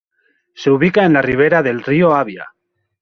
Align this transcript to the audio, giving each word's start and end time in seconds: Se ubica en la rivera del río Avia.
Se 0.55 0.71
ubica 0.71 1.05
en 1.05 1.13
la 1.13 1.21
rivera 1.21 1.61
del 1.61 1.83
río 1.83 2.15
Avia. 2.15 2.47